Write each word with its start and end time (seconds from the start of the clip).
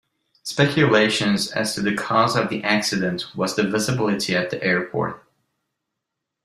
Speculations 0.41 1.51
as 1.51 1.75
to 1.75 1.81
the 1.81 1.93
cause 1.95 2.35
of 2.35 2.49
the 2.49 2.63
accident 2.63 3.25
was 3.35 3.55
the 3.55 3.61
visibility 3.69 4.35
at 4.35 4.49
the 4.49 4.59
airport. 4.63 5.23